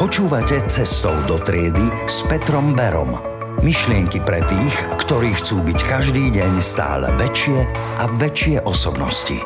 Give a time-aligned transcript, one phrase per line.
[0.00, 3.20] Počúvate Cestou do triedy s Petrom Berom.
[3.60, 7.68] Myšlienky pre tých, ktorí chcú byť každý deň stále väčšie
[8.00, 9.36] a väčšie osobnosti.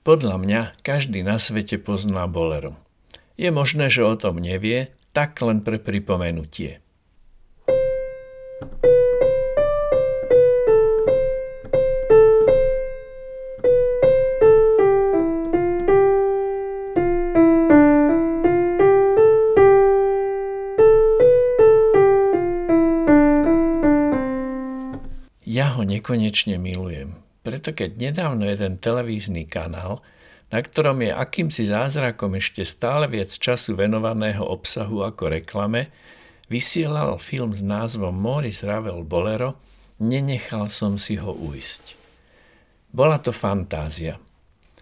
[0.00, 2.72] Podľa mňa každý na svete pozná bolero.
[3.36, 6.80] Je možné, že o tom nevie, tak len pre pripomenutie.
[25.54, 27.14] Ja ho nekonečne milujem,
[27.46, 30.02] preto keď nedávno jeden televízny kanál,
[30.50, 35.94] na ktorom je akýmsi zázrakom ešte stále viac času venovaného obsahu ako reklame,
[36.50, 39.62] vysielal film s názvom Morris Ravel Bolero,
[40.02, 41.94] nenechal som si ho uísť.
[42.90, 44.18] Bola to fantázia.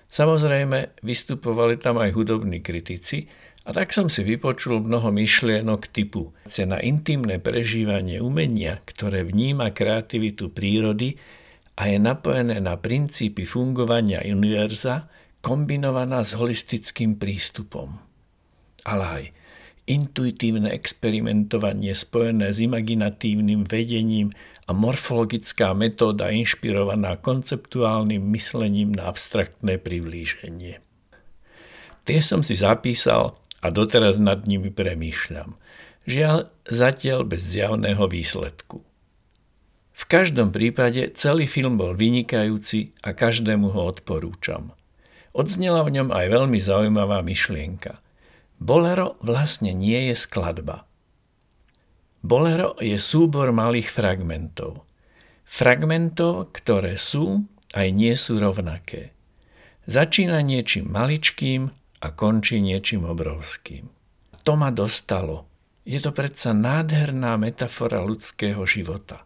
[0.08, 3.28] Samozrejme, vystupovali tam aj hudobní kritici,
[3.62, 6.34] a tak som si vypočul mnoho myšlienok typu
[6.66, 11.14] na intimné prežívanie umenia, ktoré vníma kreativitu prírody
[11.78, 15.06] a je napojené na princípy fungovania univerza,
[15.42, 18.02] kombinovaná s holistickým prístupom.
[18.82, 19.24] Ale aj
[19.86, 24.30] intuitívne experimentovanie spojené s imaginatívnym vedením
[24.66, 30.78] a morfologická metóda inšpirovaná konceptuálnym myslením na abstraktné priblíženie.
[32.02, 35.54] Tie som si zapísal a doteraz nad nimi premýšľam.
[36.04, 38.82] Žiaľ, zatiaľ bez zjavného výsledku.
[39.92, 44.74] V každom prípade celý film bol vynikajúci a každému ho odporúčam.
[45.30, 48.02] Odznela v ňom aj veľmi zaujímavá myšlienka.
[48.58, 50.84] Bolero vlastne nie je skladba.
[52.22, 54.82] Bolero je súbor malých fragmentov.
[55.46, 59.10] Fragmentov, ktoré sú aj nie sú rovnaké.
[59.90, 63.86] Začína niečím maličkým a končí niečím obrovským.
[64.42, 65.46] To ma dostalo.
[65.86, 69.22] Je to predsa nádherná metafora ľudského života.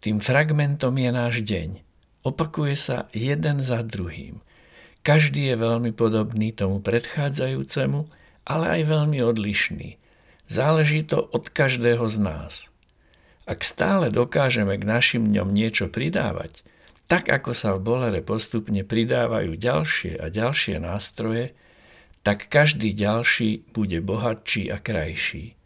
[0.00, 1.84] Tým fragmentom je náš deň.
[2.24, 4.40] Opakuje sa jeden za druhým.
[5.04, 8.08] Každý je veľmi podobný tomu predchádzajúcemu,
[8.44, 9.96] ale aj veľmi odlišný.
[10.48, 12.54] Záleží to od každého z nás.
[13.48, 16.64] Ak stále dokážeme k našim dňom niečo pridávať,
[17.08, 21.56] tak ako sa v bolere postupne pridávajú ďalšie a ďalšie nástroje,
[22.20, 25.56] tak každý ďalší bude bohatší a krajší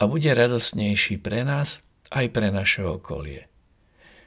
[0.00, 3.46] a bude radosnejší pre nás aj pre naše okolie.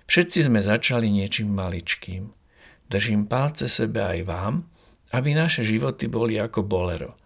[0.05, 2.29] Všetci sme začali niečím maličkým.
[2.91, 4.55] Držím palce sebe aj vám,
[5.15, 7.17] aby naše životy boli ako bolero.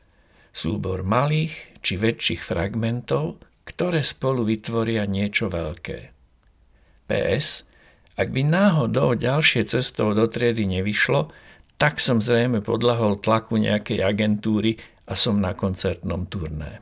[0.53, 6.15] Súbor malých či väčších fragmentov, ktoré spolu vytvoria niečo veľké.
[7.07, 7.67] PS,
[8.17, 11.29] ak by náhodou ďalšie cestou do triedy nevyšlo,
[11.77, 14.75] tak som zrejme podľahol tlaku nejakej agentúry
[15.07, 16.81] a som na koncertnom turné.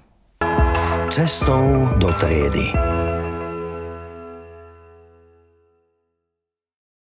[1.11, 2.94] Cestou do triedy.